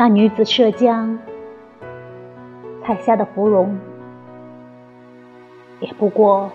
[0.00, 1.18] 那女子涉江
[2.84, 3.76] 采下的芙蓉，
[5.80, 6.52] 也不过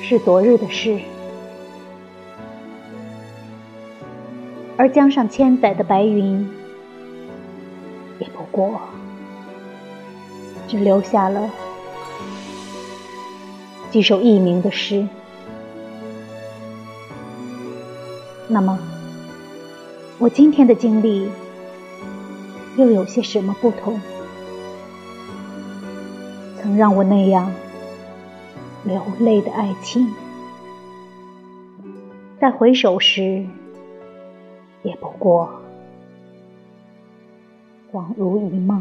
[0.00, 0.98] 是昨日的事；
[4.78, 6.50] 而江上千载的白云，
[8.18, 8.80] 也不过
[10.68, 11.50] 只留下了
[13.90, 15.06] 几首佚名的诗。
[18.48, 18.78] 那么，
[20.22, 21.28] 我今天的经历
[22.76, 24.00] 又有些什么不同？
[26.60, 27.50] 曾让我那样
[28.84, 30.08] 流泪的爱情，
[32.40, 33.44] 在回首时，
[34.84, 35.60] 也不过
[37.92, 38.80] 恍如一梦。